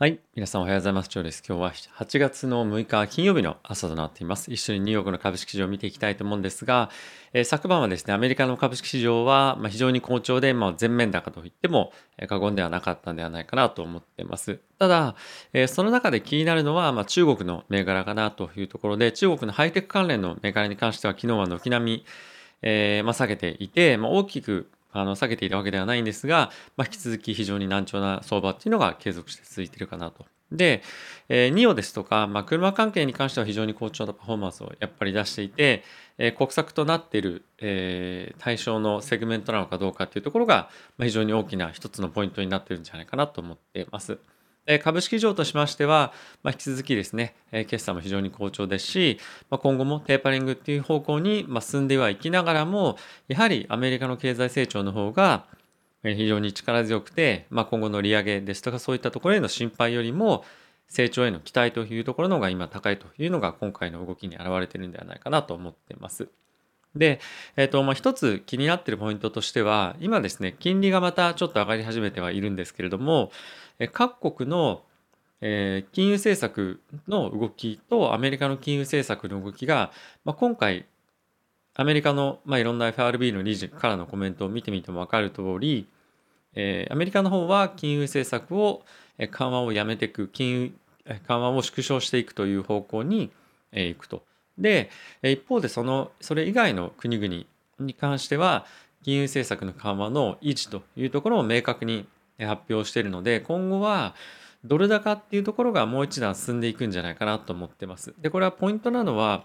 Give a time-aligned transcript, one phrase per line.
[0.00, 0.18] はい。
[0.34, 1.10] 皆さんおはようございます。
[1.10, 1.42] ジョーです。
[1.46, 4.50] 今日は8月の6日金曜日の朝となっています。
[4.50, 6.88] 一緒にニューヨークの株式市場を見ていきたいと思うんですが、
[7.34, 14.58] えー、昨晩はですね、アメリカの株式市場は、ま非常に好調で、まあ、全面高といっても、え過言ではなかったんではないかなと思っています。
[14.78, 15.16] ただ、
[15.52, 22.04] えー、その中で気になるのは、まあ、中国の銘柄かなというところで、中国のハイテク関連の銘柄に関しては昨日は軒並み、
[22.62, 30.82] えー、まあ、下げていて、まあ、大きくあの下げていたわけではないんですが、まあ、引き続き非常に難聴な相場っていうのが継続して続いているかなとで、
[31.28, 35.84] えー、ニオですとか、まあ、車関係に関しては非常に好調なパフォーマンスをやっぱり出していて、
[36.18, 40.68] えー、国策となっている、えー、対象のセグメントなのかどうかっていうところが、
[40.98, 44.18] まあ、非常に大きな一つのポイントになっているんじゃないかなと思っています。
[44.78, 49.18] 株式上としましては、まあ、引き続きですね、決算も非常に好調ですし、
[49.50, 52.96] まあ、今後もテーパリングっていう方向に、進んではいきながらも、
[53.28, 55.46] やはりアメリカの経済成長の方が、
[56.02, 60.44] 非常に力強くて、まあ、今後の利上げですとかそういったところへの心配よりも
[60.88, 66.28] 成長への期待というところの方が今高いというのが今回の動きに表れてるんではないかなと思っています。
[66.96, 67.20] で、
[67.56, 73.30] えっ、ー、と、まあ、一つ気になっているポイントとしては、今ですね、金利がまたちょっと上がり始めてはいるんですけれども、
[73.92, 74.82] 各国の、
[75.40, 79.90] えー、金融政策の動きとアメリカの金融政策の動きが、
[80.24, 80.86] まあ、今回
[81.74, 85.88] アメリカの、まあ、いろんな FRB の理事からのコメントを見てみても分かる通り、
[86.54, 88.82] えー、アメリカの方は金融政策を
[89.30, 90.72] 緩和をやめていく金融
[91.26, 93.30] 緩和を縮小していくという方向に
[93.72, 94.22] 行くと。
[94.60, 94.90] で
[95.22, 97.44] 一方でそのそれ以外の国々
[97.78, 98.66] に関しては
[99.02, 102.06] 金融政策の緩和の維持というところを明確に
[102.38, 104.14] 発表しているので今後は
[104.64, 108.14] ドル高っていうところがもう一段進んでいくんじゃないかなと思ってます。
[108.18, 109.44] でこれはポイントなのは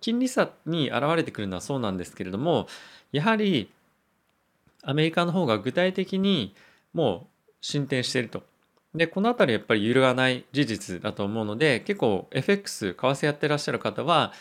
[0.00, 2.68] 金利差に現れてくるのはそうなんですけれども
[3.12, 3.70] やはり
[4.82, 6.54] アメリカの方が具体的に
[6.92, 8.42] もう進展していると。
[8.94, 14.32] でこの辺りやっぱり揺るがない事実だと思うので結構 FX 為替やってらっしゃる方は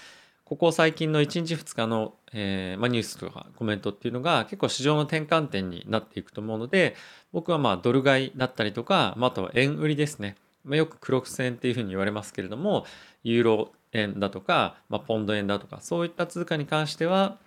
[0.46, 6.96] ここ最近の1日2日の、えーま、ニュースとかコメントっていうのが結構市場の転換点になっていくと思うので
[7.32, 12.86] 僕はまあドル買いだったりとか、まあ、あとは円売りですね、まあ、よく黒く線っていうふうに言われますけれども
[13.24, 17.38] ユーロ円だとか、まあ、ポンド円だとかそういった通貨に関しては、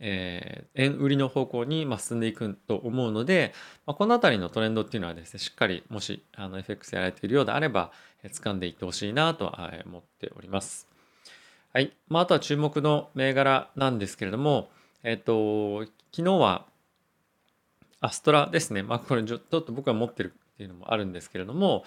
[0.00, 3.52] えー、円売りの方向にま進んでいくと思うので、
[3.86, 10.88] まあ、この辺りのトレンドっていうのはですねしっかりもしあの FX やられているようであれば、えー、掴んでいってほしいなとは思っております。
[11.72, 11.92] はい。
[12.08, 14.70] まあ、あとは注目の銘柄なんですけれども、
[15.04, 16.66] えっ、と、昨日は
[18.00, 18.82] アストラですね。
[18.82, 21.84] まあ、これちょっと僕が持ってるっていうのもあるんですけれども、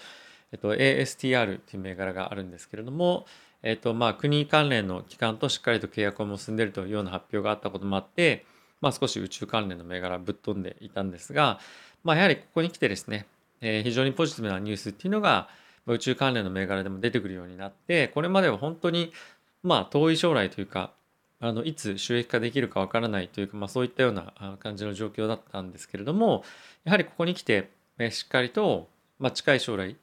[0.52, 3.26] えっと、ASTR っていう銘柄があるんですけれども、
[3.66, 8.44] えっとまあ、国関連の機関としっかりと契約を結んでいるというような発表があったこともあって、
[8.82, 11.58] まあ、少し宇宙関連の銘柄ぶっ飛んでいたんですが、
[12.04, 13.26] まあ、やはりここに来てですね、
[13.62, 15.48] えー、非常にポジティブなニュースっていうのが
[15.86, 19.14] 宇宙関連の銘柄でも出てくるようになってこれまでは本当に
[19.62, 20.92] まあ遠い将来というか
[21.40, 26.44] あのいつ収益化できるかわからないというか、まあ、そういったような感じの状況だったんですけれども
[26.84, 27.70] やはりここに来て
[28.10, 28.88] しっかりと、
[29.18, 29.96] まあ、近い将来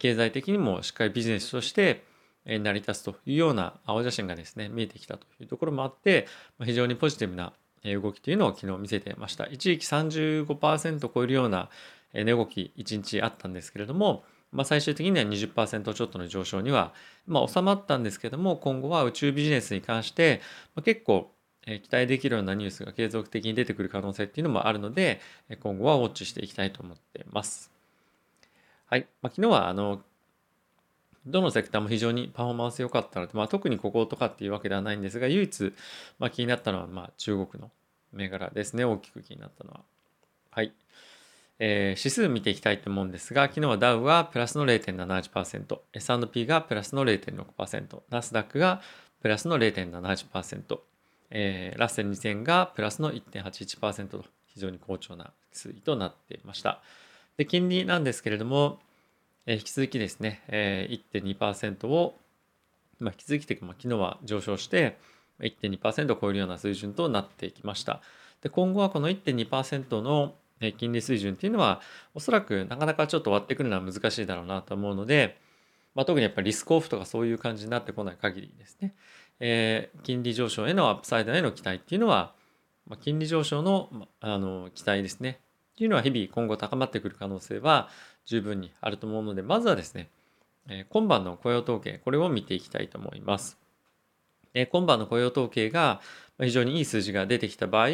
[0.00, 2.07] 経済的にもしっかりビジネスとして
[2.48, 6.26] 成り立つというような青写真がですね見えてきたというところもあって
[6.64, 7.52] 非常にポジティブな
[7.84, 11.68] 動きというのを昨日見せてました一時期35%超えるような
[12.14, 16.94] 値動き1日あったんですけれども、まあ、最終的には20%ちょっとの上昇には、
[17.26, 20.40] まあ、収まったんですけども今後は宇宙ビジネスに関して、
[20.84, 21.30] 結構
[21.66, 25.20] 期待できるようなニュースが継続的に出てくる可能性っていうのもあるので
[25.60, 27.70] 今後はウォッチしていきたいと思っています。
[28.86, 30.00] はい、まあ、昨日はあの
[31.30, 35.74] どのセクターも非常にパフォーマンス良かったので、まあ、特にこことかっていうわけではないんですが、唯一、
[36.18, 37.70] まあ、気になったのは、まあ、中国の
[38.12, 38.84] 銘柄ですね。
[38.84, 39.80] 大きく気になったのは。
[40.50, 40.72] はい。
[41.60, 48.80] えー、指数見ていきたいと思うんですが、昨日はダウはプラスの0.78%、S&P がプラスの0.6%、ナスダックが
[49.20, 50.78] プラスの0.78%、
[51.30, 56.80] えー、ラッセル2000がプラスの1.81%と非常に好調な推移となっていました。
[57.36, 58.78] で、金利なんですけれども、
[59.50, 62.14] え引き続きですね、え1.2%を、
[63.00, 64.98] まあ、引き続きというか、まあ、昨日は上昇して
[65.40, 68.02] 1.2%を超えるような水準となってきました。
[68.42, 70.34] で今後はこの1.2%の
[70.76, 71.80] 金利水準っていうのは
[72.14, 75.38] おそらくなかなかちょっと割ってくるのは難しいだろうなと思うので、
[75.94, 78.94] まあ、特にやっぱりリスクオフとかそういう感じになってこない限りですね、
[79.40, 82.34] えー、金利上昇へのアップサイドへの期待っていうのは、
[82.86, 83.88] ま、金利上昇の
[84.20, 85.40] あの期待ですね
[85.72, 87.88] っていうのは日々今後高まってくる可能性は
[88.28, 90.08] 十分にあると思うので、まずはですね、
[90.68, 93.56] え今晩の雇用統計、これを見ていきたいと思います。
[94.52, 96.02] え今晩の雇用統計が
[96.38, 97.88] 非常にいい数字が出てきた場合、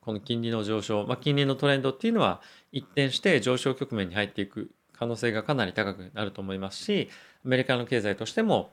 [0.00, 2.42] この金利の上昇、まあ、金利のトレンドっていうのは
[2.72, 7.08] 一転して上昇局面に入っていく可能性がかなり高くなると思いますし
[7.42, 8.70] アメリカの経済としても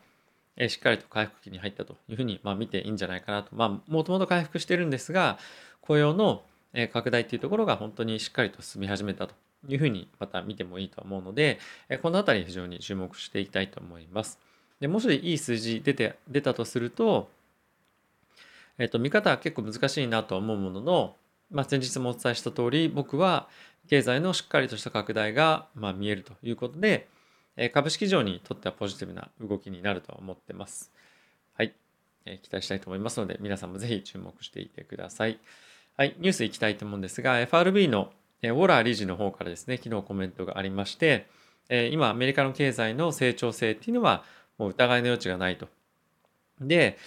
[0.57, 3.55] えしっかりと回復期に入ったというふうに、まあ、見ていいんじゃないかなと。
[3.55, 5.39] まあ、もともと回復してるんですが、
[5.81, 6.43] 雇用の
[6.91, 9.33] 拡大っていうところが本当にしっかりと進み始めたと
[9.67, 11.59] いうふうにまた見てもいいと思うので、
[11.89, 14.39] えこのあたり非常に注目していきたいと思います。
[14.79, 17.29] でもしいい数字出て出たとすると、
[18.77, 21.15] えっと、見方は結構難しいなと思うものの、
[21.51, 23.47] まあ、先日もお伝えした通り僕は
[23.87, 27.07] 経済のしっかりとした拡大が、まあ、見えるということで、
[27.57, 30.91] え株式市場にとってはポジティブな動きになると思ってます。
[31.55, 31.73] はい、
[32.25, 35.39] え期待したいと思いますので、皆さんもぜひ注目していてください。
[35.97, 38.11] はい、ニュースいきたいと思うんですが、FRB の
[38.43, 41.27] ウォラー理事の方からですね、昨日コメントがありまして、
[41.91, 44.23] 今、アメリカの経済の成長性っていうのは、
[44.57, 45.67] もう疑いの余地がないと。
[46.59, 46.97] で、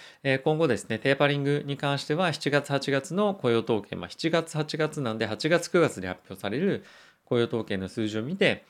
[0.45, 6.85] 今後ですね、テーパリングに関しては、7月、8月の雇用統計、まあ、7月、8月なんで、8月、9月で発表される
[7.25, 8.65] 雇用統計の数字を見て、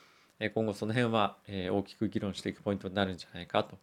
[0.53, 3.79] 今後その辺は大きく議論していくポイントになるんじゃないかと。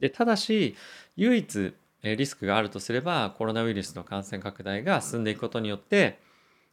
[0.00, 0.74] でただし
[1.16, 6.18] 唯一リスクがあるとすればコロナウイルスの感染拡大が進んでいくことによって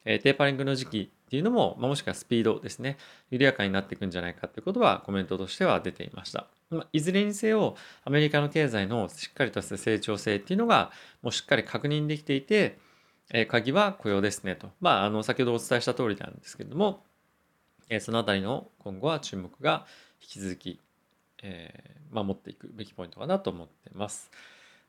[0.04, 2.98] テーパリングの時期っていうのも、まあもしくはスピードですね
[3.30, 6.48] 緩やかになっていくんじゃないかということはコメントとしては出ていました。
[6.72, 10.92] まあいずれにせよアメリカの経済のしっかりとした成長性っていうのが
[11.22, 12.80] もうしっかり確認できていて
[13.48, 14.72] 鍵は雇用ですねと。
[14.82, 17.04] まあ、あの先ほどお伝えした通りなんですけれども
[17.90, 19.86] えそのあたりの今後は注目が
[20.22, 20.80] 引き続き、
[21.44, 24.32] えー、守っていくべきポイントかなと思っています。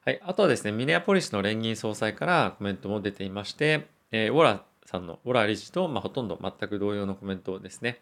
[0.04, 8.00] はい、あとはですね、ミネアポリスの連銀総裁からコメントも出ていまして、えー、ウォラさんの、ウォラ理事と、まあ、ほとんど全く同様のコメントをですね、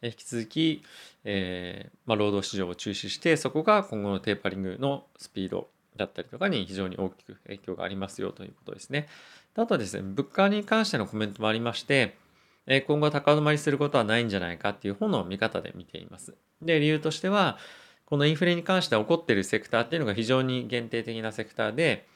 [0.00, 0.82] 引き続き、
[1.24, 9.08] えーまあ、労働市場を注視して、そこが今後のテーパリングのスピードだったりとかに非常に大きく影響がありますよということですね。
[9.56, 12.16] あとはですね、物価に関してのコメントもありまして、
[12.86, 16.34] 今後高止まりすることはないんじゃないかっていう方の見方で見ています。
[16.62, 17.58] で、理由としては、
[18.04, 22.06] このインフレに関して起こってるセクターっていうのが非常に限定的なセクターで、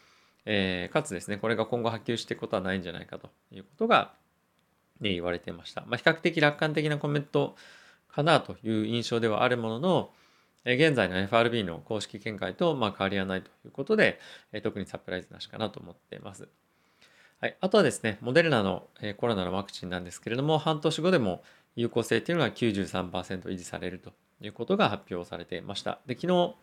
[0.44, 4.14] えー、かつですね、これが今後波及していくことはないんじゃないかということが、
[5.00, 5.82] ね、言われていました。
[5.82, 7.56] まあ、比較的楽観的なコメント
[8.08, 10.10] かなという印象ではあるものの
[10.64, 14.20] え、現在の FRB の公式見解とまあ変わりはないということで
[14.52, 16.48] え、特にサプライズなしかなと思っています。
[17.40, 21.42] はい、あとはですね、モデルナの、えコロナのワクチンなんですけれども、半年後でも
[21.74, 25.98] 有効性っていうのが93%維持されるということが発表されていました。
[26.06, 26.54] で、昨日、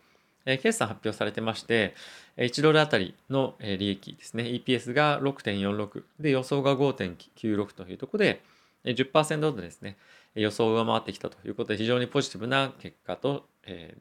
[0.46, 1.96] え決算発表されてまして、
[2.38, 8.42] 1ドルあたりの利益ですね、EPS が6.46で予想が5.96というところで、
[8.86, 9.98] 10%ほどですね、
[10.36, 13.46] 予想を上回ってきたということで非常にポジティブな結果と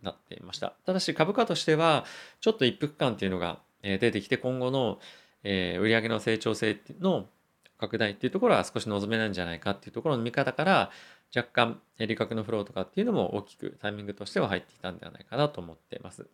[0.03, 0.75] なっていました。
[0.87, 2.05] ただし株価としては
[2.41, 5.01] ちょっと一服感っていうのが出てきて今後の
[5.45, 7.29] え、売上の成長性の
[7.79, 10.91] 拡大っていうところは少し望めないんじゃないかっていうところの見方から
[11.35, 16.27] 若干利確のフローとかっていうのも大きくタイミングとしては入っていたんではないかなと思っています。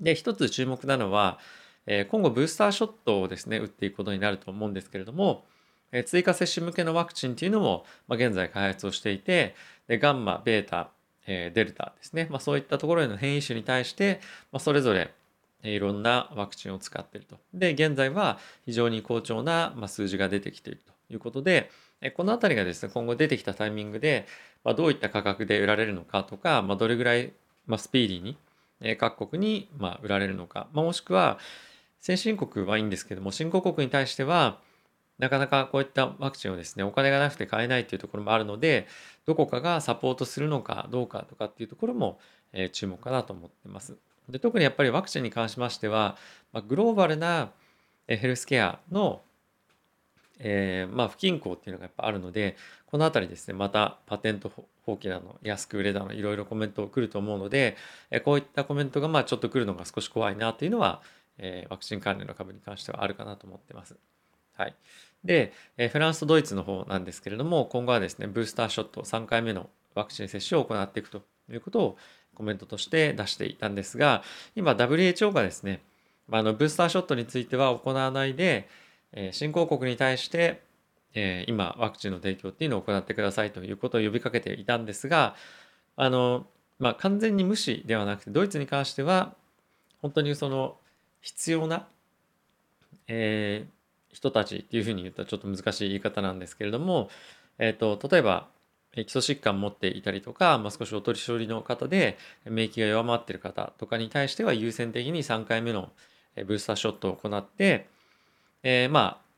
[0.00, 1.38] で一つ注目なのは、
[2.10, 5.44] 今後ブースターショットをですね打っていくことになると思うんですけれども、
[6.06, 9.54] 追加接種向けのワクチンっていうのも、現在開発をしていて
[9.88, 10.90] でガンマベータ、
[11.26, 14.20] デルタですね、まあ、そういったところへの変異種に対して、
[14.52, 15.12] まあ、それぞれ
[15.62, 17.38] いろんなワクチンを使っていると。
[17.52, 21.70] で、現在は非常に好調な数字が出てきているということで、
[22.16, 24.26] このあたりがですね、今後出てきたタイミングで、
[24.76, 27.32] どういった価格で売られるのかとか、どれぐらい、
[27.76, 29.68] スピーディーに各国に
[30.02, 31.38] 売られるのか、もしくは
[31.98, 34.60] 先進国はいいんですけども、新興国に対しては、
[35.18, 38.86] なかなかこういったワクチンをですね、お金がなくて買えないというところもあるので、
[39.26, 42.20] どこかがサポートするのかどうかとかっていうところも
[42.72, 43.98] 注目かなと思ってます。
[44.28, 46.16] で特にやっぱりワクチンに関しましては、
[46.52, 47.50] まあ、グローバルな
[48.06, 49.20] ヘルスケアの、
[50.38, 52.56] えー、まあ、不均衡っていうのがやっぱあるので
[52.86, 54.50] この辺りですねまたパテント
[54.86, 57.76] 放棄なの安く売れたのいろいろコメント来ると思うので、
[58.10, 61.02] えこういったコメントがまあちょっと来るのが少し怖いなというのは、
[61.36, 63.96] えー、ワクチン関連の株に関してはあるかなと思ってます。
[64.56, 64.74] はい、
[65.22, 71.96] で、えフランスとドイツの方なんですけれども今後はですねブースターショット3回目のワクチン接種を行っていくということを
[72.38, 74.22] コメントとして出していたんですが
[74.54, 75.82] 今 WHO がですね
[76.28, 78.68] まあのブースターショットについては行わないで、
[79.12, 80.60] え新興国に対して、
[81.14, 85.34] え今ワクチンの提供っていうのを行ってくださいということを呼びかけていたんですが
[85.96, 86.46] あの、
[86.78, 89.34] まあ、完全に無視ではなくてドイツに関しては
[90.02, 90.76] 本当にその
[91.22, 91.88] 必要な、
[93.08, 97.08] えー、人たちっていうふうに言ったらちょっと難しい言い方なんですけれども、
[97.58, 98.48] えーと例えば
[99.04, 105.90] 基礎疾患持っていたりとか、まあ、少しお年寄りの方で免疫が弱まってる方とかに対しては優先的に3回目の
[106.46, 107.86] ブースターショットを行って、
[108.62, 109.28] えー、まあ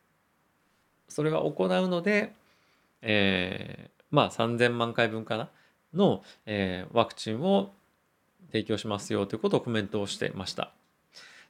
[1.08, 2.32] それは行うので、
[3.02, 5.48] えー、まあ3000万回分かな
[5.94, 7.72] の、えー、ワクチンを
[8.52, 10.72] 提供しますよということをコメントをしてました。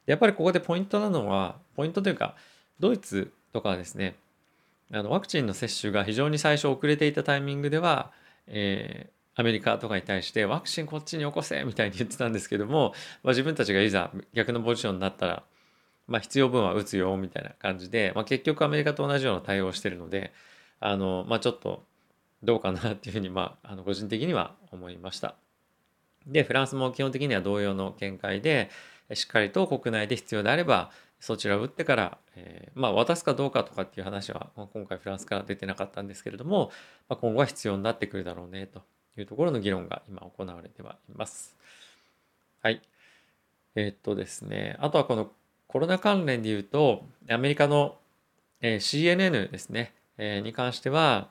[0.06, 2.34] やっぱりここでポイントなのは、ポイントというか、
[2.78, 4.16] ドイツとかはですね、
[4.92, 8.10] あのワクチンの接種が非常に最初遅れていたタイミングでは、
[8.46, 12.92] えー、アメリカとかに対してワクチンこっちに起こせみたいに言ってたんですけども、
[13.22, 15.42] まあ、自分たちがいざ逆のポジションになったら、
[16.08, 20.32] まあ、必要分は打つよみたいな感じで、まあ、結局アメリカと同じような対応をしてるので
[20.80, 21.84] あの、まあ、ちょっと
[22.42, 25.36] どうかなっていうふうに、まあ、あの個人的には思いました。
[26.26, 28.70] でフランスも基本的には同様の見解で
[29.14, 30.90] しっかりと国内で必要であれば
[31.20, 36.70] そちらを打ってから、えー、まあ渡すかどうかとかっていう話はまあ今回フランスから出てなかったんですけれども、
[37.08, 38.82] まあ、今後は必要になってくるだろうねと
[39.18, 41.56] いうところの議論が今行われてはいます。
[42.62, 42.82] はい。
[43.74, 45.30] えー、っとですね、あとはこの
[45.68, 47.98] コロナ関連で言うと、アメリカの、
[48.60, 51.28] えー、CNN ですね、えー、に関しては、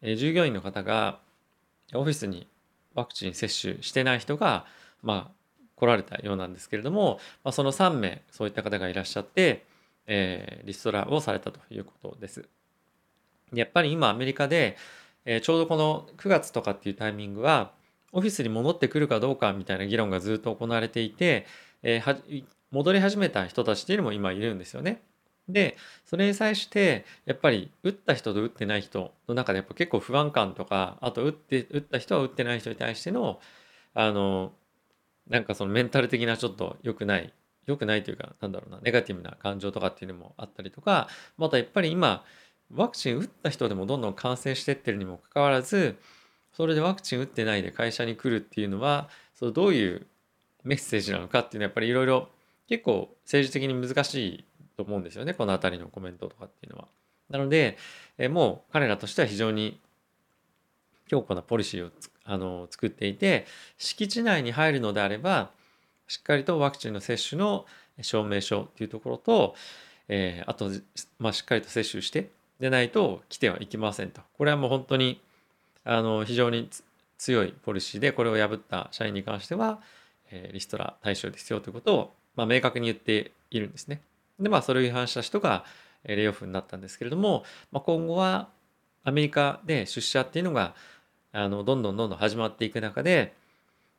[0.00, 1.18] えー、従業員の方が
[1.94, 2.48] オフィスに
[2.94, 4.64] ワクチン接種してない人が、
[5.02, 5.41] まあ、
[5.82, 9.66] 来られたようなんですけれども、まあ、その3名そういった方がいらっしゃって、
[10.06, 12.48] えー、リストラをされたということです。
[13.52, 14.76] やっぱり今アメリカで、
[15.24, 17.72] えー、ちょうどこの9月とかっていうタイミングは
[18.12, 21.46] オフィスに戻ってくるかどうかみたいな議論がずっと行われていて、
[21.82, 25.02] えー、戻り始めた人たちっていうのも今いるんですよね。
[25.48, 33.40] でそれに際してやっぱり打った人と打ってない人の中でやっぱ結構不安感とかあと打って打った人は打ってない人に対しての
[33.94, 34.52] あの
[35.28, 37.32] なんかそのメンタル的なちょっと良くない
[37.66, 42.24] 良くないというかなんだろうなネガティブな感情とかっていうのもあったりとかまたやっぱり今
[42.74, 45.96] ワクチン打った人でもどんどん感染してってるにもかかわらず
[46.52, 50.06] それでワクチン打ってないで会社に来るっていうのはそのどういう
[50.64, 52.28] メッセージなのかっていうのはやっぱりいろいろ
[52.68, 54.44] 結構政治的に難しい
[54.76, 56.88] と思うんですよねこの辺りのコメントとかっていうのは。
[57.28, 57.78] なので
[58.18, 59.80] えもう彼らとしては非常に
[61.08, 61.90] 強固なポリシーを
[62.24, 63.46] あの作っていて
[63.78, 65.50] 敷地内に入るのであれば
[66.06, 67.66] しっかりとワクチンの接種の
[68.00, 69.54] 証明書っていうところと、
[70.08, 70.70] えー、あと、
[71.18, 75.20] まあ、しっかりと接種してでないと来てはいけませんとこれはもう本当に
[75.84, 76.68] あの非常に
[77.18, 79.80] 強いポリシーでこれを破った社員に関しては、
[80.30, 84.00] えー、リストラ対象ですよということを、まあ、明確に言っているんですね。
[84.40, 85.64] でまあそれを違反した人が
[86.04, 88.48] レイオフになったんですけれども、まあ、今後は
[89.04, 90.74] アメリカで出社っていうのが
[91.32, 93.34] あのどんどんどんどん始まっていく中で、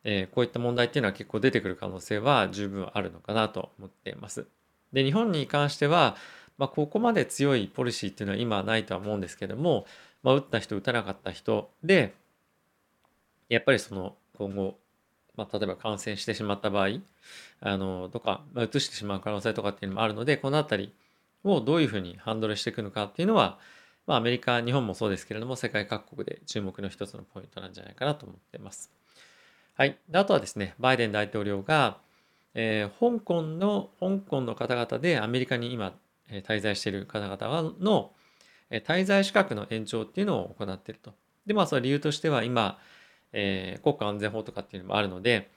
[0.03, 4.45] えー、こういった問題っていうのは結構出てくる可能性は十分あるのかなと思っています。
[4.91, 6.15] で日本に関しては、
[6.57, 9.85] まあ、ここまで強いポリシーっていうのは今はないとは思うんですけども、
[10.21, 12.13] まあ、打った人打たなかった人で
[13.49, 14.77] やっぱりその今後、
[15.35, 16.99] まあ、例えば感染してしまった場合
[17.59, 20.93] あのとか、まあ、移してしまう可能性とかっていうのもあるのでこの辺り
[21.43, 23.57] をどういうふうにハンドルしていくのかっていうのは
[24.05, 28.91] まあ、アメリカ、日本もそうですけれども、世界各国で注目の一つのポイントなんじゃないかなと思っています。
[29.75, 29.97] はい。
[30.13, 31.97] あとはですね、バイデン大統領が、
[32.53, 35.93] えー、香港の、香港の方々でアメリカに今、
[36.29, 38.11] えー、滞在している方々の、
[38.69, 41.13] えー、滞在資格の延長っていうのを行っていると。
[41.45, 42.79] で、まあ、その理由としては今、
[43.31, 45.49] えー、国家安全法とかっていうのもあるので、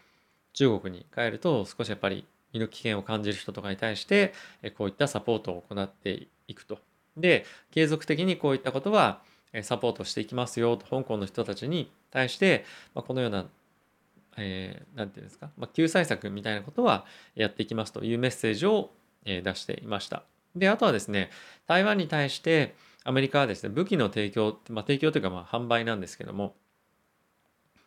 [0.52, 6.78] 中国に帰ると少しやっぱり身の危険を感じる人とかに対して、えこういったサポートを行っていくと。
[7.16, 9.20] で継続的にこういったことは
[9.62, 13.46] サポートしていきますよと香港の人たちに対して、ま、このような、
[14.37, 18.90] えー、て言うんですか、ま、救済策みたいなことはやっていきますというメッセージを、
[19.25, 20.23] 出していました。
[20.54, 21.30] であとはですね
[21.66, 26.54] 台湾に対してアメリカはですね武器の提供、まあ、提供というかまあ販売なんですけども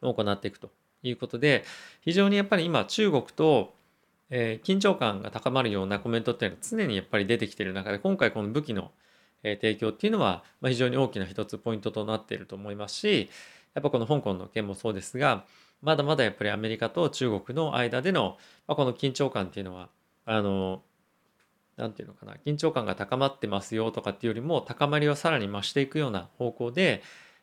[0.02, 0.70] 行っていくと
[1.02, 1.64] いうことで
[2.02, 3.74] 非常にやっぱり今中国と
[4.30, 8.92] えー、緊張感が高まるようなコメントっていうのは常にやっぱり出てきてる中で今回この武器の
[9.44, 13.30] え提供っていうのは、ま非常に大きな一つポイントとなっていると思いますし
[13.74, 15.46] やっぱこの香港の件もそうですが
[15.82, 19.90] まだまだやっぱりアメリカと中国の間での、まこの緊張感っていうのは
[20.26, 20.82] あの
[21.78, 27.02] 何て言うのかな緊張感が高まってますよとかっていうよりも高まりをさらに増していくような方向で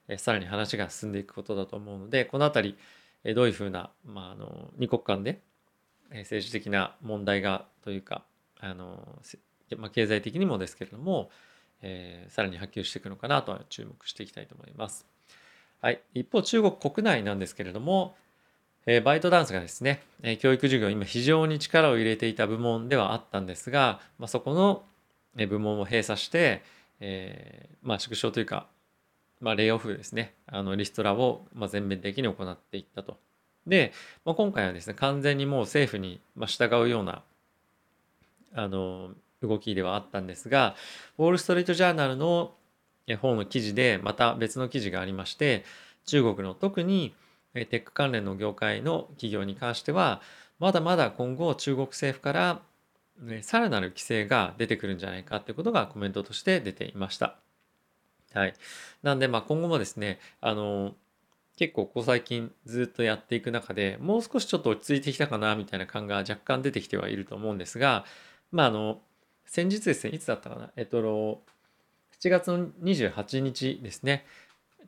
[0.09, 2.79] えさらに話が進んでいくことだと思うのでこの辺り
[3.25, 5.41] えどういうふうな、まあ、あの二国間で
[6.11, 8.23] 政治的な問題がというか
[8.61, 9.19] あの、
[9.77, 11.31] まあ、経済的にもですけれども
[11.83, 15.07] えー、さらに波及していくのかなとは注目していきたいと思います。
[15.81, 18.17] はい、一方中国国内なんですけれども、
[18.87, 24.85] えー、バイトダンスがですね、え、教育授業今非常に力を入れていた部門ではあったんですが、まあ、そこの
[25.35, 26.63] 部門を閉鎖して、
[27.01, 28.67] えー、まあ、縮小というか、
[29.41, 33.19] まあ、レイオフですねあのリストラをま全面的に行っていったと。
[33.67, 33.93] で、
[34.25, 37.23] まあ、今回はですね完全にもう政府に従うような
[38.55, 39.11] あの
[39.47, 40.75] 動きではあったんですが、
[41.19, 42.55] ウォール・ストリート・ジャーナルの
[43.21, 45.65] 方の記事でまた別の記事がありまして、
[46.07, 47.15] 中国の特に
[47.55, 50.21] テック関連の業界の企業に関しては
[50.59, 52.63] まだまだ今後中国政府から
[53.43, 57.37] さらなる規制が出てくるんじゃないかということがコメントとして出ていました。
[58.35, 58.55] はい。
[59.03, 60.95] なんで、まあ今後もですね、あの、
[61.57, 68.05] 結構ここ最近ずっとやっていく中でもう少しちょっと落ち着いてきたかなみたいな感が若干出てきてはいると思うんですが、
[68.53, 69.01] まああの、
[69.47, 71.01] 先日ですね、いつだったかな、えっと、
[72.21, 74.27] 7月の28日ですね、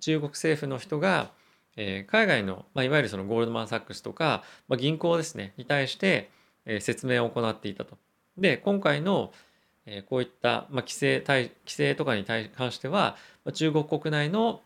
[0.00, 1.31] 中国政府の人が、
[1.77, 6.31] えー、海外の、まあ、いわゆるそのゴールドマン・サックスとか、まあ、銀行ですね、に対して、
[6.67, 7.97] えー、説明を行っていたと。
[8.37, 9.33] で今回の、
[9.87, 14.61] えこういった、まあ、規制対規制とかに対関しては、まあ、中国国内の、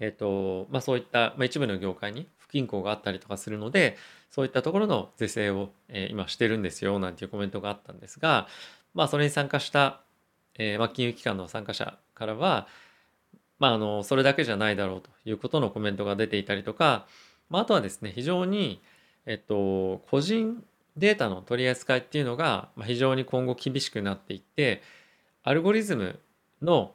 [0.00, 3.96] えーとまあ、そういった、まあ、一部の業界に不均衡があったりとかするので
[4.30, 8.48] そういったところの是正を、え、今してるんですよなんていうコメントがあったんですが、
[8.94, 10.00] まあ、それに参加した、
[10.58, 12.66] えま、金融機関の参加者からは、
[13.60, 17.06] まあ、あのそれだけじゃないだろうということのコメントが出ていたりとか、
[17.48, 18.80] まあ、あとはですね非常に、
[19.26, 20.64] えっと、個人
[20.96, 24.82] データの取り扱いっていうのが非常に今後厳しくなっていって
[25.42, 26.18] アルゴリズム
[26.62, 26.92] の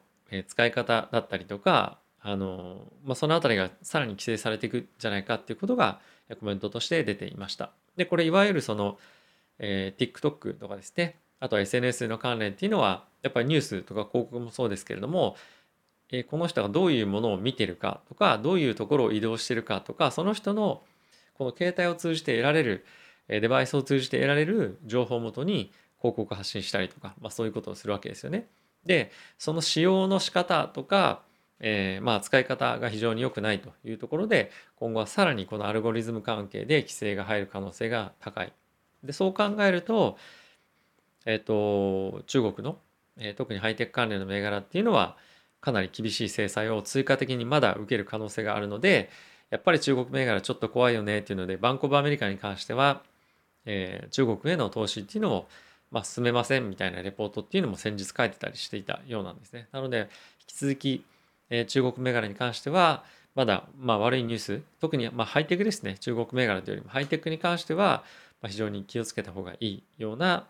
[0.48, 6.00] 使い方だったりとかあの、まあ、その辺りがさらに規制されていくんじゃないかっていうことが
[6.40, 7.72] コメントとして出ていました。
[7.96, 8.98] でこれいわゆるその、
[9.60, 15.36] えー、TikTok とかですねあとは SNS の関連っていうのはやっぱりニュースとか広告もそうですけれども、
[16.12, 20.82] えー、この人がどういうものを見てるかとかどういうところを移動してるかとかその人の
[21.38, 22.86] この携帯を通じて得られる
[23.28, 28.48] デバイスを通じて得られる情報をもとに広告発信したりとか、まあ、そういうことをするわけですよね。
[28.86, 31.22] でその使用の仕方とか、
[31.60, 38.54] えー、まあ使い方が非常に良くないというところで今後はさらにこのアルゴリズム関係で規制が入る可能性が高い。
[39.04, 40.18] でそう考えると,、
[41.26, 42.78] えーと、中国の、
[43.18, 45.16] えー、特にハイテク関連の銘柄っていうのは
[45.62, 49.10] かなり厳しい制裁を追加的にまだ受ける可能性があるので
[49.52, 53.04] やっぱり中国銘柄ちょっと怖いよねっていうのでバンコブアメリカに関しては
[53.66, 55.48] えー、中国への投資っていうのを、
[55.92, 59.68] まあ、進めませんみたいなレポートっていうのも先日書いてたりしていたようなんですね。
[59.72, 60.10] なので
[60.42, 61.06] 引き続き、
[61.50, 63.04] え、中国銘柄に関しては
[63.36, 68.04] まだ、ま、悪いニュース特に、ま、ハイテクですね中国銘柄というよりもハイテクに関しては、
[68.42, 70.48] ま、非常に気をつけた方がいいような、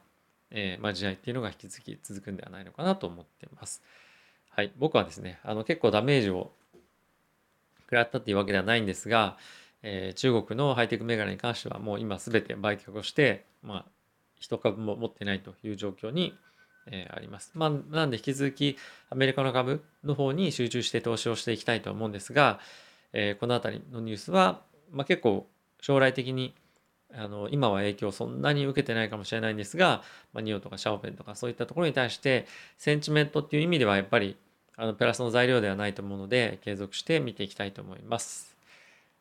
[0.51, 3.81] えまあ、時代っていうのが引き続き続くんではないのかなと思ってます。
[4.49, 6.51] はい、僕はですねあの結構ダメージを
[7.81, 9.37] 食らったっていうわけではないんですが、
[9.83, 13.85] え、中国のハイテク銘柄に関してはもう今全て売却をして、まあ、
[14.39, 16.33] 一株も持ってないという状況に、
[16.87, 17.51] えー、あります。
[17.53, 18.77] まあ、なんで引き続き
[19.09, 22.59] アメリカの株の方に集中して投資をしていきたいと思うんですが、
[23.13, 25.47] えー、この辺りのニュースは、まあ、結構
[25.81, 26.53] 将来的に
[27.13, 32.45] あの今は影響そんなに受けてないかもしれないんですが、まあ、ニオとかシャオペンとかそういったところに対して
[32.77, 34.35] センチメントっていう意味ではやっぱり
[34.75, 38.55] あのプラスの材料ではないと思うので継続して見ていきたいと思います。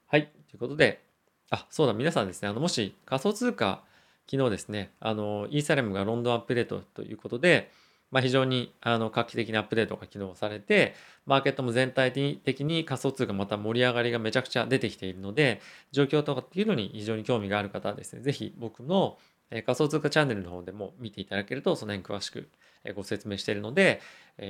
[0.07, 0.27] はい。
[0.27, 1.03] ということで、
[1.51, 3.83] あ、そうだ、皆さんですね、あの、もし仮想通貨、
[4.31, 7.71] 昨日ですね、あの、イーサレムがロンドンアップデートということで、
[8.11, 10.95] まあ、非常にあの画期的なアップデートが機能されて、
[11.27, 15.61] マーケットも全体的に仮想通貨また盛り上がりがめちゃくちゃ出てきているので、
[15.91, 19.19] 状況とかっていうのに非常に興味がある方はですね、ぜひ僕の
[19.51, 22.49] 仮想通貨チャンネルの方でも見ていただけると、その辺詳しく
[22.95, 24.01] ご説明しているので、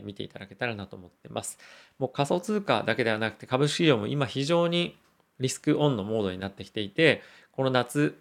[0.02, 1.58] 見ていただけたらなと思ってます。
[1.98, 4.96] もう仮想通貨だけではなくて株式市場も今非常に
[5.40, 8.16] リスクオンのモードになってきていてこの夏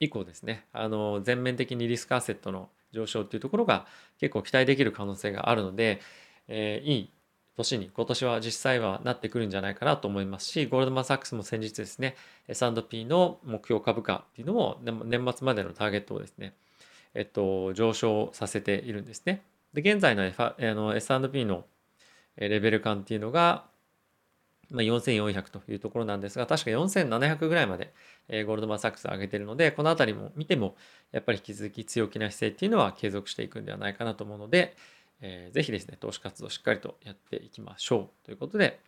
[0.00, 3.86] 以降ですねあの全面的にリスクアセットの上昇っていうところが
[4.18, 6.00] 結構期待できる可能性があるので、
[6.48, 7.10] えー、いい
[7.56, 12.14] 年に今年は実際はなってくるんじゃないかなと思いますしゴールドマン・サックスも先日ですね
[12.46, 16.54] S&P の目標株価っていうのも年末までのターゲットをですね、
[17.14, 19.42] えっと、上昇させているんですね。
[19.74, 20.24] で現在の
[20.94, 21.64] S&P の
[22.36, 23.64] レベル感っていうのが
[24.70, 27.92] まあ、4400というところなんですが、確か4700ぐらいまで、
[28.28, 30.76] えー、ゴールドマン・サックス上げてるので、このあたりも見ても、
[31.12, 34.76] やっぱり引き続き強気な姿勢っていうのは継続していくんではないかなと思うので、
[35.20, 38.80] えー、ぜひですね、投資活動しっかりとやっていきましょうということで、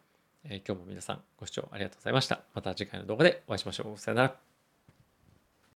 [0.45, 2.43] えー、今日も皆さんご視聴ありがとうございました。
[2.55, 3.99] また次回の動画でお会いしましょう。
[3.99, 4.50] さよなら。